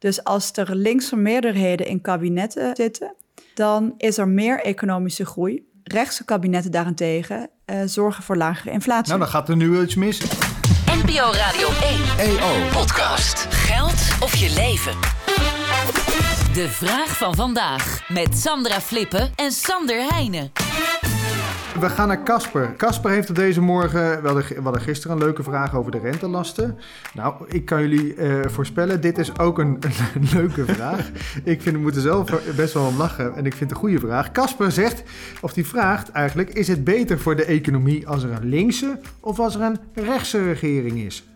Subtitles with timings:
[0.00, 3.14] Dus als er linkse meerderheden in kabinetten zitten,
[3.54, 5.68] dan is er meer economische groei.
[5.84, 9.08] Rechtse kabinetten daarentegen uh, zorgen voor lagere inflatie.
[9.08, 10.20] Nou, dan gaat er nu iets mis.
[11.04, 11.68] NPO Radio
[12.18, 12.38] 1.
[12.38, 12.68] EO.
[12.72, 13.46] Podcast.
[13.50, 14.92] Geld of je leven.
[16.52, 18.08] De vraag van vandaag.
[18.08, 20.52] Met Sandra Flippen en Sander Heijnen.
[21.78, 22.74] We gaan naar Casper.
[22.76, 26.78] Casper heeft op deze morgen, we hadden, gisteren een leuke vraag over de rentelasten.
[27.14, 29.78] Nou, ik kan jullie uh, voorspellen, dit is ook een,
[30.14, 31.10] een leuke vraag.
[31.44, 33.98] ik vind, we moeten zelf best wel om lachen en ik vind het een goede
[33.98, 34.32] vraag.
[34.32, 35.02] Casper zegt,
[35.40, 39.38] of die vraagt eigenlijk, is het beter voor de economie als er een linkse of
[39.38, 41.28] als er een rechtse regering is?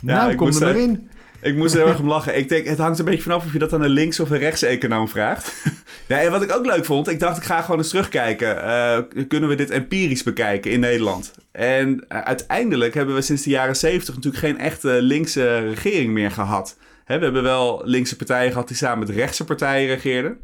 [0.00, 1.08] Ja, nou, kom er maar in.
[1.44, 2.36] Ik moest er heel erg om lachen.
[2.36, 4.38] Ik denk, het hangt een beetje vanaf of je dat aan een links- of een
[4.38, 5.52] rechts-econoom vraagt.
[6.06, 8.56] en wat ik ook leuk vond, ik dacht, ik ga gewoon eens terugkijken.
[8.56, 11.34] Uh, kunnen we dit empirisch bekijken in Nederland?
[11.52, 16.30] En uh, uiteindelijk hebben we sinds de jaren zeventig natuurlijk geen echte linkse regering meer
[16.30, 16.76] gehad.
[17.04, 20.38] Hè, we hebben wel linkse partijen gehad die samen met rechtse partijen regeerden.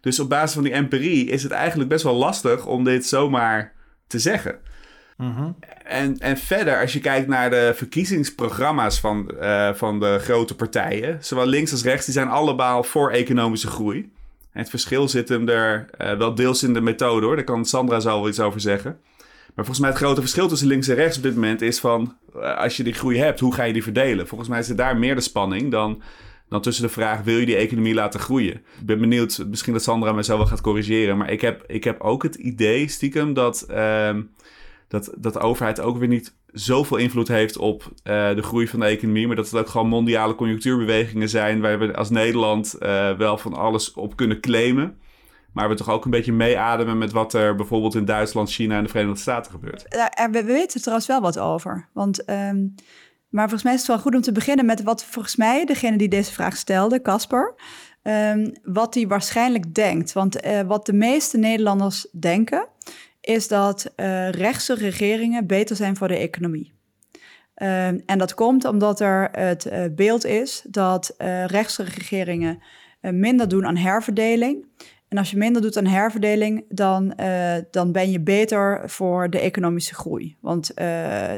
[0.00, 3.72] Dus op basis van die empirie is het eigenlijk best wel lastig om dit zomaar
[4.06, 4.58] te zeggen.
[5.16, 5.50] Mhm.
[5.84, 11.18] en, en verder, als je kijkt naar de verkiezingsprogramma's van, uh, van de grote partijen,
[11.20, 14.12] zowel links als rechts, die zijn allemaal voor economische groei.
[14.50, 18.00] Het verschil zit hem er uh, wel deels in de methode hoor, daar kan Sandra
[18.00, 18.98] zo wel iets over zeggen.
[19.54, 22.16] Maar volgens mij het grote verschil tussen links en rechts op dit moment is van,
[22.36, 24.26] uh, als je die groei hebt, hoe ga je die verdelen?
[24.26, 26.02] Volgens mij is daar meer de spanning dan,
[26.48, 28.54] dan tussen de vraag, wil je die economie laten groeien?
[28.54, 31.84] Ik ben benieuwd, misschien dat Sandra mij zo wel gaat corrigeren, maar ik heb, ik
[31.84, 33.66] heb ook het idee stiekem dat...
[34.94, 38.80] Dat, dat de overheid ook weer niet zoveel invloed heeft op uh, de groei van
[38.80, 39.26] de economie.
[39.26, 41.60] Maar dat het ook gewoon mondiale conjunctuurbewegingen zijn.
[41.60, 44.98] Waar we als Nederland uh, wel van alles op kunnen claimen.
[45.52, 48.84] Maar we toch ook een beetje meeademen met wat er bijvoorbeeld in Duitsland, China en
[48.84, 49.84] de Verenigde Staten gebeurt.
[50.30, 51.88] We weten er trouwens wel wat over.
[51.92, 52.74] Want, um,
[53.28, 55.96] maar volgens mij is het wel goed om te beginnen met wat volgens mij degene
[55.96, 57.54] die deze vraag stelde, Casper,
[58.02, 60.12] um, wat hij waarschijnlijk denkt.
[60.12, 62.68] Want uh, wat de meeste Nederlanders denken,
[63.24, 66.72] is dat uh, rechtse regeringen beter zijn voor de economie.
[67.56, 71.14] Uh, en dat komt omdat er het uh, beeld is dat
[71.46, 72.62] rechtse regeringen
[73.00, 74.66] minder doen aan herverdeling.
[75.08, 77.14] En als je minder doet aan herverdeling, dan,
[77.70, 80.36] dan ben je beter voor de economische groei.
[80.40, 80.72] Want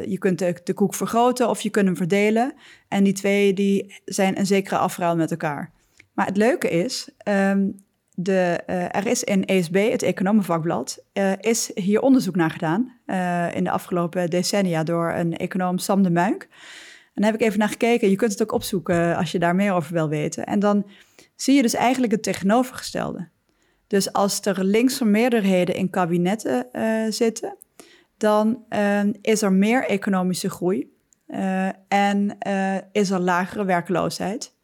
[0.07, 2.53] je kunt de, de, koek vergroten of je kunt hem verdelen.
[2.89, 5.73] En die twee die zijn een zekere afruil met elkaar.
[6.17, 7.86] Maar het leuke is, um,
[8.19, 13.55] de, uh, er is in ESB, het economenvakblad, uh, is hier onderzoek naar gedaan uh,
[13.55, 16.49] in de afgelopen decennia door een econoom Sam de Muik.
[17.15, 18.11] En daar heb ik even naar gekeken.
[18.11, 20.47] Je kunt het ook opzoeken als je daar meer over wil weten.
[20.47, 20.87] En dan
[21.35, 23.29] zie je dus eigenlijk het tegenovergestelde.
[23.87, 26.67] Dus als er linkse meerderheden in kabinetten
[27.13, 27.57] zitten,
[28.17, 28.65] dan
[29.21, 30.93] is er meer economische groei
[31.89, 32.39] en
[32.93, 34.56] is er lagere werkloosheid.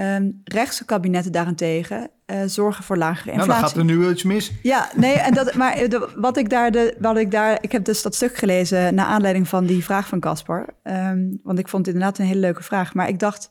[0.00, 3.48] Um, rechtse kabinetten daarentegen uh, zorgen voor lagere inflatie.
[3.48, 4.52] Nou, dan gaat er nu iets mis.
[4.62, 7.84] Ja, nee, en dat, maar de, wat ik daar, de, wat ik daar, ik heb
[7.84, 10.74] dus dat stuk gelezen naar aanleiding van die vraag van Caspar.
[10.84, 12.94] Um, want ik vond het inderdaad een hele leuke vraag.
[12.94, 13.50] Maar ik dacht,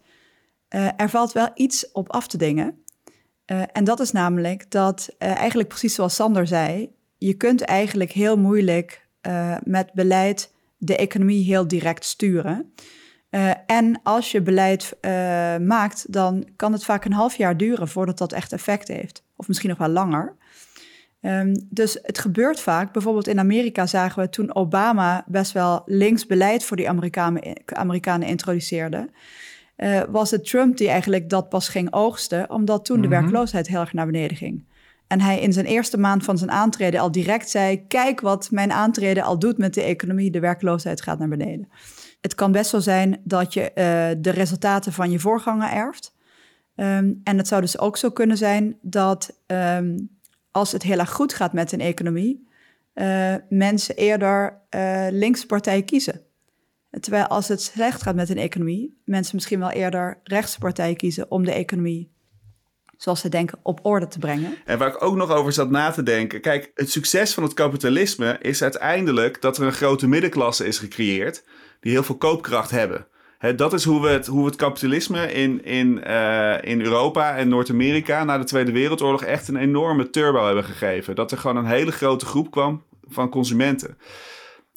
[0.75, 2.83] uh, er valt wel iets op af te dingen.
[3.51, 8.37] Uh, en dat is namelijk dat eigenlijk precies zoals Sander zei, je kunt eigenlijk heel
[8.37, 9.07] moeilijk
[9.63, 12.73] met beleid de economie heel direct sturen.
[13.31, 15.11] Uh, en als je beleid uh,
[15.57, 19.23] maakt, dan kan het vaak een half jaar duren voordat dat echt effect heeft.
[19.35, 20.35] Of misschien nog wel langer.
[21.21, 22.93] Um, dus het gebeurt vaak.
[22.93, 28.27] Bijvoorbeeld in Amerika zagen we toen Obama best wel links beleid voor die Amerikanen, Amerikanen
[28.27, 29.09] introduceerde.
[29.77, 33.11] Uh, was het Trump die eigenlijk dat pas ging oogsten, omdat toen mm -hmm.
[33.11, 33.25] de mhm.
[33.25, 34.63] werkloosheid heel erg naar beneden ging.
[35.07, 38.71] En hij in zijn eerste maand van zijn aantreden al direct zei: Kijk wat mijn
[38.71, 41.69] aantreden al doet met de economie, de werkloosheid gaat naar beneden.
[42.21, 46.13] Het kan best wel zijn dat je uh, de resultaten van je voorganger erft.
[46.75, 50.09] Um, en het zou dus ook zo kunnen zijn dat um,
[50.51, 52.47] als het heel erg goed gaat met een economie,
[52.93, 56.21] uh, mensen eerder uh, linkse partijen kiezen.
[56.99, 61.31] Terwijl als het slecht gaat met een economie, mensen misschien wel eerder rechtse partijen kiezen
[61.31, 62.11] om de economie
[62.99, 64.57] zoals ze denken, op orde te brengen.
[64.65, 66.41] En waar ik ook nog over zat na te denken.
[66.41, 71.43] Kijk, het succes van het kapitalisme is uiteindelijk dat er een grote middenklasse is gecreëerd
[71.79, 73.07] die heel veel koopkracht hebben.
[73.55, 78.23] dat is hoe we het, hoe het kapitalisme in, in, uh, in Europa en Noord-Amerika
[78.23, 81.15] na de Tweede Wereldoorlog echt een enorme turbo hebben gegeven.
[81.15, 83.97] Dat er gewoon een hele grote groep kwam van consumenten.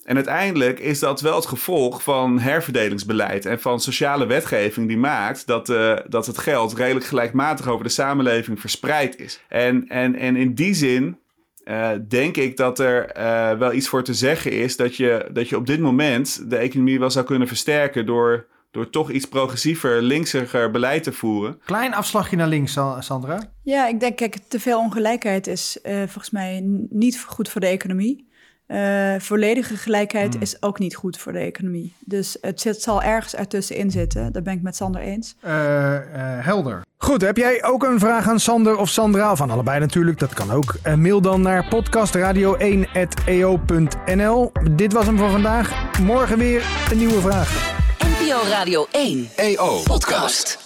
[0.03, 5.47] En uiteindelijk is dat wel het gevolg van herverdelingsbeleid en van sociale wetgeving die maakt
[5.47, 9.39] dat, uh, dat het geld redelijk gelijkmatig over de samenleving verspreid is.
[9.49, 11.17] En, en, en in die zin
[11.65, 15.49] uh, denk ik dat er uh, wel iets voor te zeggen is dat je, dat
[15.49, 20.01] je op dit moment de economie wel zou kunnen versterken door, Door toch iets progressiever,
[20.01, 21.59] linksiger beleid te voeren.
[21.65, 23.51] Klein afslagje naar links, Sa- Sandra.
[23.63, 27.67] Ja, ik denk, kijk, te veel ongelijkheid is eh, volgens mij niet goed voor de
[27.67, 28.31] economie.
[28.65, 31.95] Eh, volledige gelijkheid is ook niet goed voor de economie.
[31.99, 34.31] Dus het zit, zal ergens ertussenin zitten.
[34.31, 35.35] Dat ben ik met Sander eens.
[35.39, 36.01] Eh, eh,
[36.45, 36.81] helder.
[36.97, 39.35] Goed, heb jij ook een vraag aan Sander of Sandra?
[39.35, 40.75] Van allebei natuurlijk, dat kan ook.
[40.95, 44.51] Mail dan naar podcastradio1.eo.nl.
[44.71, 45.99] Dit was hem voor vandaag.
[45.99, 47.81] Morgen weer een nieuwe vraag.
[47.99, 49.29] NPO Radio 1.
[49.35, 50.62] EO Podcast.